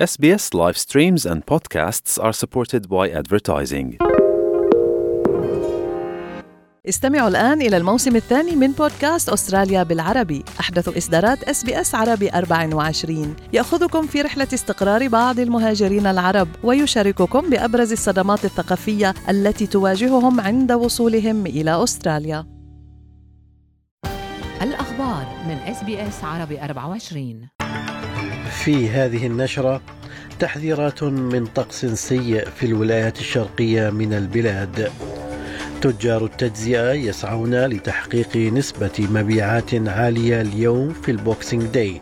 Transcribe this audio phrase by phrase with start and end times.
[0.00, 3.98] SBS live streams and podcasts are supported by advertising.
[6.88, 10.44] استمعوا الآن إلى الموسم الثاني من بودكاست أستراليا بالعربي.
[10.60, 18.44] أحدث إصدارات SBS عربي 24 يأخذكم في رحلة استقرار بعض المهاجرين العرب ويشارككم بأبرز الصدمات
[18.44, 22.46] الثقافية التي تواجههم عند وصولهم إلى أستراليا.
[24.62, 27.59] الأخبار من SBS عربي 24
[28.64, 29.80] في هذه النشرة
[30.38, 34.90] تحذيرات من طقس سيء في الولايات الشرقية من البلاد.
[35.80, 42.00] تجار التجزئة يسعون لتحقيق نسبة مبيعات عالية اليوم في ال Boxing Day.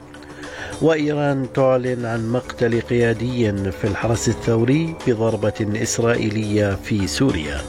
[0.82, 7.60] وإيران تعلن عن مقتل قيادي في الحرس الثوري بضربة إسرائيلية في سوريا.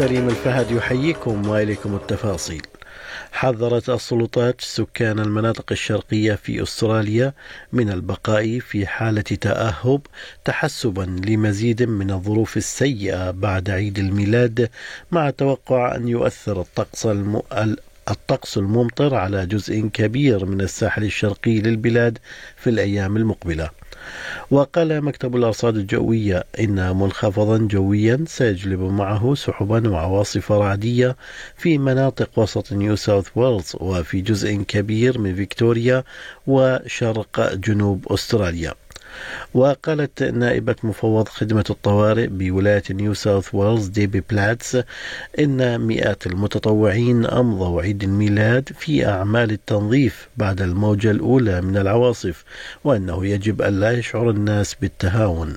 [0.00, 2.62] سليم الفهد يحييكم وإليكم التفاصيل.
[3.32, 7.32] حذرت السلطات سكان المناطق الشرقية في أستراليا
[7.72, 10.00] من البقاء في حالة تأهب
[10.44, 14.70] تحسبا لمزيد من الظروف السيئة بعد عيد الميلاد
[15.10, 17.42] مع توقع أن يؤثر الطقس الم...
[18.10, 22.18] الطقس الممطر على جزء كبير من الساحل الشرقي للبلاد
[22.56, 23.79] في الأيام المقبلة.
[24.50, 31.16] وقال مكتب الأرصاد الجوية إن منخفضا جويا سيجلب معه سحبا وعواصف رعدية
[31.56, 36.04] في مناطق وسط نيو ساوث ويلز وفي جزء كبير من فيكتوريا
[36.46, 38.74] وشرق جنوب أستراليا.
[39.54, 44.78] وقالت نائبة مفوض خدمة الطوارئ بولاية نيو ساوث ويلز ديبي بلاتس
[45.38, 52.44] إن مئات المتطوعين أمضوا عيد الميلاد في أعمال التنظيف بعد الموجة الأولى من العواصف
[52.84, 55.56] وأنه يجب ألا يشعر الناس بالتهاون.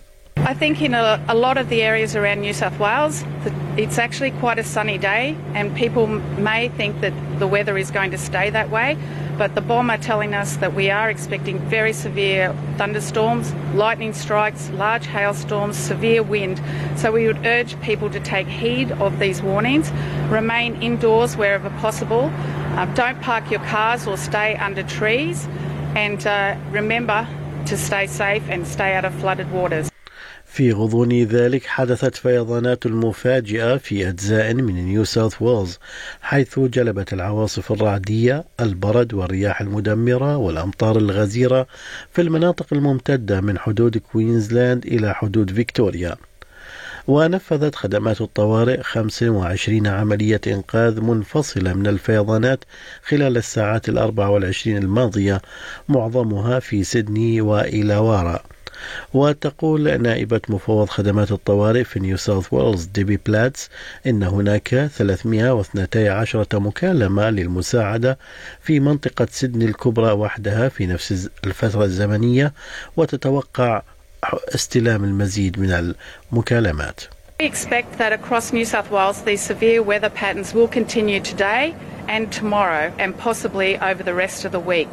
[0.53, 3.23] I think in a, a, lot of the areas around New South Wales,
[3.75, 8.11] it's actually quite a sunny day, and people may think that the weather is going
[8.11, 8.95] to stay that way.
[9.35, 14.69] But the BOM are telling us that we are expecting very severe thunderstorms, lightning strikes,
[14.69, 16.61] large hailstorms, severe wind.
[16.97, 19.91] So we would urge people to take heed of these warnings,
[20.29, 22.31] remain indoors wherever possible,
[22.77, 25.47] uh, don't park your cars or stay under trees,
[25.95, 27.27] and uh, remember
[27.65, 29.89] to stay safe and stay out of flooded waters.
[30.53, 35.79] في غضون ذلك حدثت فيضانات مفاجئة في أجزاء من نيو ساوث ويلز
[36.21, 41.67] حيث جلبت العواصف الرعدية البرد والرياح المدمرة والأمطار الغزيرة
[42.11, 46.15] في المناطق الممتدة من حدود كوينزلاند إلى حدود فيكتوريا.
[47.07, 52.63] ونفذت خدمات الطوارئ 25 عملية إنقاذ منفصلة من الفيضانات
[53.03, 55.41] خلال الساعات الأربع والعشرين الماضية
[55.89, 58.43] معظمها في سيدني وإيلاوارا
[59.13, 63.69] وتقول نائبة مفوض خدمات الطوارئ في نيو ساوث ويلز ديبي بلاتس
[64.07, 68.17] إن هناك 312 مكالمة للمساعدة
[68.61, 72.53] في منطقة سيدني الكبرى وحدها في نفس الفترة الزمنية
[72.97, 73.81] وتتوقع
[74.55, 75.93] استلام المزيد من
[76.31, 77.01] المكالمات.
[77.39, 81.75] We expect that across New South Wales these severe weather patterns will continue today
[82.07, 84.91] and tomorrow and possibly over the rest of the week.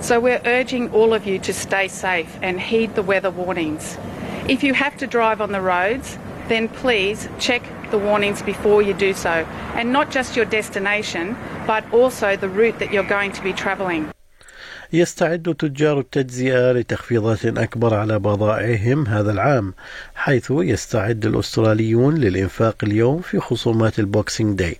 [0.00, 3.98] So we're urging all of you to stay safe and heed the weather warnings.
[4.48, 6.18] If you have to drive on the roads,
[6.48, 11.82] then please check the warnings before you do so, and not just your destination, but
[11.92, 14.10] also the route that you're going to be travelling.
[14.92, 19.74] يستعد تجار التجزئة لتخفيضات أكبر على بضائعهم هذا العام
[20.14, 24.76] حيث يستعد الأستراليون للإنفاق اليوم في خصومات البوكسينج داي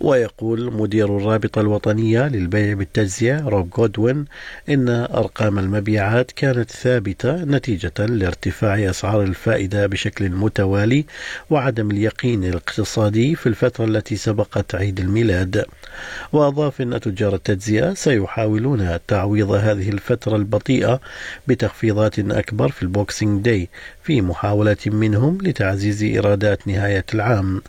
[0.00, 4.24] ويقول مدير الرابطة الوطنية للبيع بالتجزئة روب جودوين
[4.68, 11.04] إن أرقام المبيعات كانت ثابتة نتيجة لارتفاع أسعار الفائدة بشكل متوالي
[11.50, 15.64] وعدم اليقين الاقتصادي في الفترة التي سبقت عيد الميلاد.
[16.32, 21.00] وأضاف أن تجار التجزئة سيحاولون تعويض هذه الفترة البطيئة
[21.46, 23.68] بتخفيضات أكبر في ال Boxing Day
[24.02, 27.62] في محاولة منهم لتعزيز إيرادات نهاية العام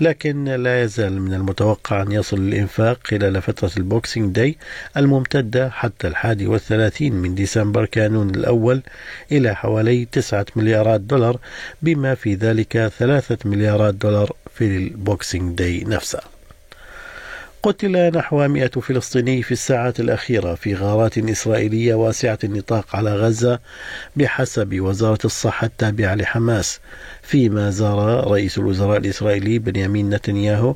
[0.00, 4.56] لكن لا يزال من المتوقع أن يصل الإنفاق خلال فترة ال Boxing Day
[4.96, 8.82] الممتدة حتى الحادي والثلاثين من ديسمبر كانون الأول
[9.32, 11.38] إلى حوالي تسعة مليارات دولار
[11.82, 16.37] بما في ذلك ثلاثة مليارات دولار في ال Boxing Day نفسه.
[17.62, 23.58] قتل نحو 100 فلسطيني في الساعات الأخيرة في غارات إسرائيلية واسعة النطاق على غزة
[24.16, 26.80] بحسب وزارة الصحة التابعة لحماس
[27.22, 30.74] فيما زار رئيس الوزراء الإسرائيلي بنيامين نتنياهو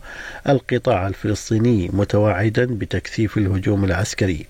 [0.49, 4.47] القطاع الفلسطيني متوعدا بتكثيف الهجوم العسكري.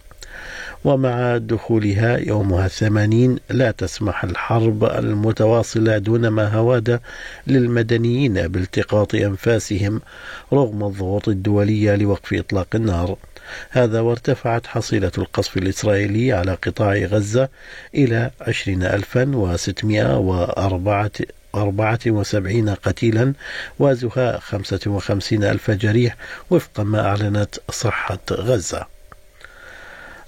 [0.84, 7.00] ومع دخولها يومها الثمانين لا تسمح الحرب المتواصلة دون ما هواد
[7.46, 10.00] للمدنيين بالتقاط أنفاسهم
[10.52, 13.16] رغم الضغوط الدولية لوقف إطلاق النار.
[13.70, 17.48] هذا وارتفعت حصيلة القصف الإسرائيلي على قطاع غزة
[17.94, 21.10] إلى 20604
[21.54, 23.32] أربعة وسبعين قتيلا
[23.78, 26.16] وزهاء خمسة وخمسين ألف جريح
[26.50, 28.91] وفق ما أعلنت صحة غزة.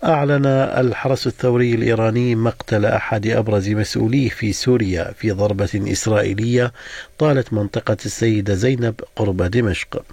[0.05, 6.73] أعلن الحرس الثوري الإيراني مقتل أحد أبرز مسؤوليه في سوريا في ضربة إسرائيلية
[7.19, 10.05] طالت منطقة السيدة زينب قرب دمشق.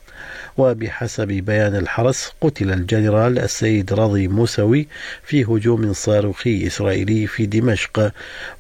[0.58, 4.88] وبحسب بيان الحرس قتل الجنرال السيد رضي موسوي
[5.24, 8.12] في هجوم صاروخي إسرائيلي في دمشق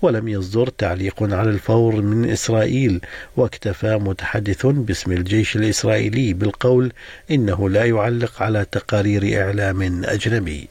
[0.01, 3.01] ولم يصدر تعليق على الفور من إسرائيل
[3.37, 6.91] واكتفى متحدث باسم الجيش الإسرائيلي بالقول
[7.31, 10.67] إنه لا يعلق على تقارير إعلام أجنبي.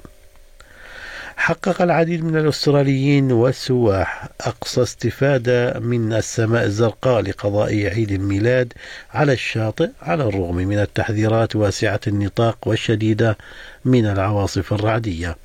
[1.41, 8.73] حقق العديد من الأستراليين والسواح أقصى استفادة من السماء الزرقاء لقضاء عيد الميلاد
[9.11, 13.39] على الشاطئ على الرغم من التحذيرات واسعة النطاق والشديدة
[13.85, 15.37] من العواصف الرعدية.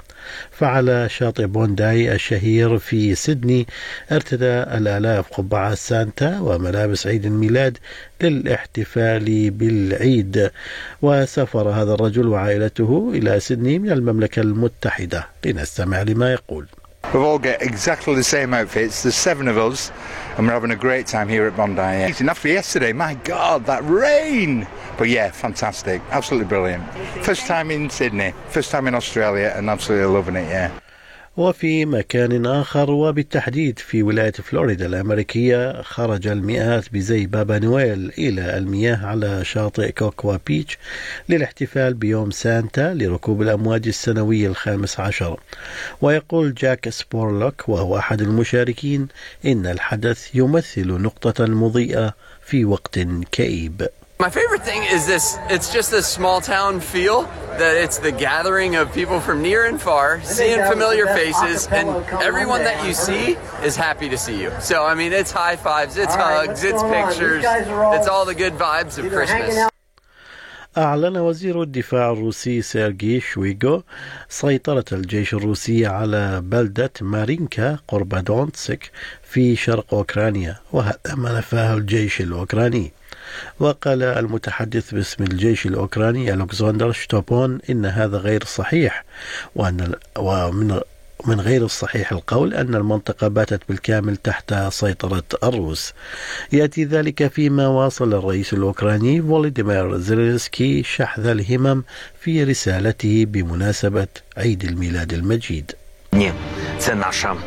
[0.52, 3.68] فعلى شاطئ بونداي الشهير في سيدني
[4.12, 7.78] ارتدى الآلاف قبعة سانتا وملابس عيد الميلاد
[8.22, 10.52] للاحتفال بالعيد
[11.02, 16.68] وسافر هذا الرجل وعائلته إلى سيدني من المملكة المتحدة لنستمع لما يقول
[17.14, 19.04] We've all got exactly the same outfits.
[19.04, 19.92] There's seven of us,
[20.38, 21.82] and we're having a great time here at Bondi.
[21.82, 24.68] And after yesterday, my God, that rain!
[24.98, 26.02] But yeah, fantastic.
[26.12, 26.84] Absolutely brilliant.
[27.22, 30.72] First time in Sydney, first time in Australia, and absolutely loving it, yeah.
[31.38, 39.06] وفي مكان آخر وبالتحديد في ولاية فلوريدا الأمريكية خرج المئات بزي بابا نويل إلى المياه
[39.06, 40.78] على شاطئ كوكوا بيتش
[41.30, 45.40] للاحتفال بيوم سانتا لركوب الأمواج السنوي الخامس عشر
[46.02, 49.08] ويقول جاك سبورلوك وهو أحد المشاركين
[49.46, 52.14] إن الحدث يمثل نقطة مضيئة
[52.46, 53.00] في وقت
[53.32, 53.88] كئيب
[54.19, 57.23] My favorite thing is this it's just this small town feel
[57.61, 61.89] that it's the gathering of people from near and far, seeing familiar faces, and
[62.31, 63.39] everyone that you see
[63.69, 64.51] is happy to see you.
[64.61, 67.45] So, I mean, it's high fives, it's hugs, it's pictures,
[67.97, 69.71] it's all the good vibes of Christmas.
[70.79, 73.83] أعلن وزير الدفاع الروسي سيرجي شويغو
[74.29, 78.91] سيطرة الجيش الروسي على بلدة مارينكا قرب دونتسك
[79.23, 82.93] في شرق أوكرانيا وهذا ما نفاه الجيش الأوكراني
[83.60, 89.06] وقال المتحدث باسم الجيش الأوكراني ألكسندر شتوبون إن هذا غير صحيح
[89.56, 90.80] وأن ومن
[91.26, 95.94] من غير الصحيح القول أن المنطقة باتت بالكامل تحت سيطرة الروس.
[96.52, 101.84] يأتي ذلك فيما واصل الرئيس الأوكراني فولوديمير زيلينسكي شحذ الهمم
[102.20, 105.72] في رسالته بمناسبة عيد الميلاد المجيد.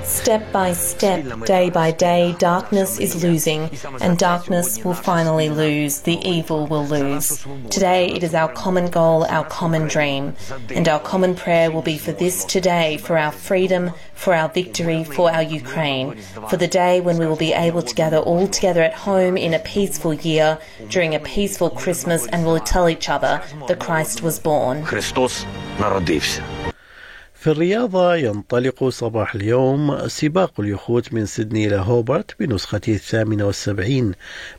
[0.04, 3.70] Step by step, day by day, darkness is losing,
[4.00, 6.00] and darkness will finally lose.
[6.00, 7.44] The evil will lose.
[7.70, 10.34] Today, it is our common goal, our common dream,
[10.70, 15.04] and our common prayer will be for this today, for our freedom, for our victory,
[15.04, 16.16] for our Ukraine,
[16.48, 19.54] for the day when we will be able to gather all together at home in
[19.54, 20.58] a peaceful year,
[20.88, 24.84] during a peaceful Christmas, and will tell each other that Christ was born.
[27.40, 34.12] في الرياضة ينطلق صباح اليوم سباق اليخوت من سيدني إلى هوبرت بنسخته الثامنة والسبعين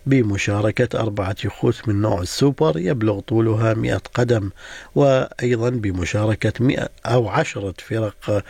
[0.05, 4.49] بمشاركة أربعة يخوت من نوع السوبر يبلغ طولها مئة قدم
[4.95, 8.43] وأيضا بمشاركة مئة أو عشرة فرق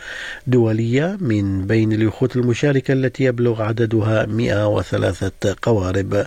[0.46, 6.26] دولية من بين اليخوت المشاركة التي يبلغ عددها مئة وثلاثة قوارب.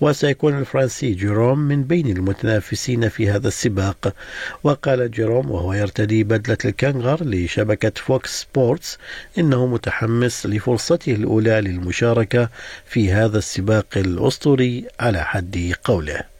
[0.00, 4.14] وسيكون الفرنسي جيروم من بين المتنافسين في هذا السباق.
[4.62, 8.98] وقال جيروم وهو يرتدي بدلة الكنغر لشبكة Fox Sports
[9.38, 12.48] إنه متحمس لفرصته الأولى للمشاركة
[12.86, 16.34] في هذا السباق الأسطوري على حد قوله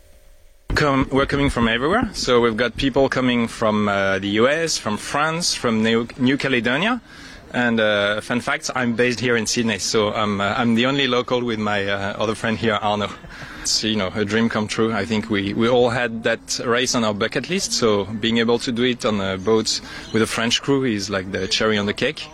[0.75, 2.11] Come, we're coming from everywhere.
[2.15, 7.01] So we've got people coming from uh, the US, from France, from New, New Caledonia.
[7.55, 11.07] And uh, fun fact, I'm based here in Sydney, so I'm, uh, I'm the only
[11.07, 13.09] local with my uh, other friend here, Arno.
[13.63, 14.93] It's you know a dream come true.
[14.93, 18.59] I think we, we all had that race on our bucket list, so being able
[18.59, 19.81] to do it on a boat
[20.13, 22.27] with a French crew is like the cherry on the cake.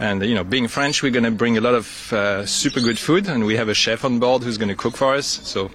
[0.00, 2.98] And you know, being French, we're going to bring a lot of uh, super good
[2.98, 5.26] food, and we have a chef on board who's going to cook for us.
[5.26, 5.70] So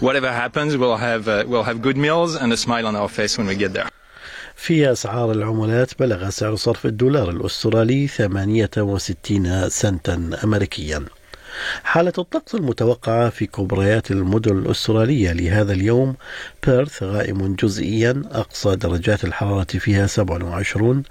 [0.00, 3.38] whatever happens, we'll have uh, we'll have good meals and a smile on our face
[3.38, 3.93] when we get there.
[4.64, 11.04] في أسعار العملات بلغ سعر صرف الدولار الأسترالي 68 سنتا أمريكيا.
[11.82, 16.14] حالة الطقس المتوقعة في كبريات المدن الأسترالية لهذا اليوم
[16.66, 21.02] بيرث غائم جزئيا أقصى درجات الحرارة فيها 27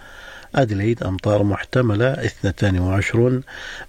[0.55, 3.41] أدليد أمطار محتملة 22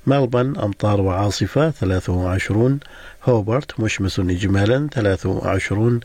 [0.07, 2.81] ملبن أمطار وعاصفة 23
[3.25, 6.01] هوبرت مشمس إجمالا 23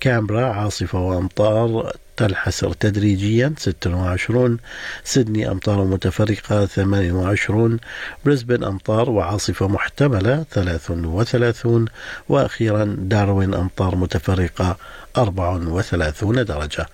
[0.00, 4.58] كامبرا عاصفة وأمطار تنحسر تدريجيا 26
[5.04, 7.78] سيدني أمطار متفرقة 28
[8.24, 11.84] بريسبن أمطار وعاصفة محتملة 33
[12.28, 14.76] وأخيرا داروين أمطار متفرقة
[15.16, 16.86] 34 درجة.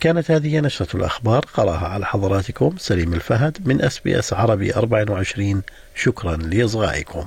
[0.00, 5.62] كانت هذه نشرة الأخبار قرأها على حضراتكم سليم الفهد من أس بي أس عربي 24
[5.94, 7.26] شكرا لإصغائكم.